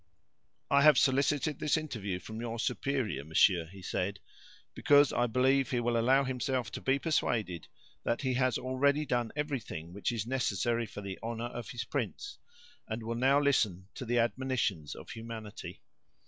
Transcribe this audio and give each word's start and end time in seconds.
"I 0.71 0.81
have 0.81 0.97
solicited 0.97 1.59
this 1.59 1.77
interview 1.77 2.17
from 2.17 2.41
your 2.41 2.57
superior, 2.57 3.23
monsieur," 3.23 3.65
he 3.67 3.83
said, 3.83 4.19
"because 4.73 5.13
I 5.13 5.27
believe 5.27 5.69
he 5.69 5.79
will 5.79 5.95
allow 5.95 6.23
himself 6.23 6.71
to 6.71 6.81
be 6.81 6.97
persuaded 6.97 7.67
that 8.03 8.23
he 8.23 8.33
has 8.33 8.57
already 8.57 9.05
done 9.05 9.31
everything 9.35 9.93
which 9.93 10.11
is 10.11 10.25
necessary 10.25 10.87
for 10.87 11.01
the 11.01 11.19
honor 11.21 11.45
of 11.49 11.69
his 11.69 11.83
prince, 11.85 12.39
and 12.87 13.03
will 13.03 13.13
now 13.13 13.39
listen 13.39 13.89
to 13.93 14.03
the 14.03 14.17
admonitions 14.17 14.95
of 14.95 15.11
humanity. 15.11 15.83